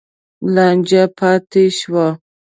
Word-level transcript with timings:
لانجه 0.53 1.03
پاتې 1.17 1.63
شوه. 1.79 2.07